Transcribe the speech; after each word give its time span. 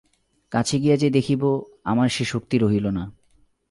কাছে 0.51 0.75
গিয়া 0.79 0.95
যে 0.97 1.09
দেখিব 1.09 1.41
আমার 1.83 2.09
সে 2.09 2.23
শক্তি 2.25 2.55
রহিল 2.57 2.85
না। 2.87 3.03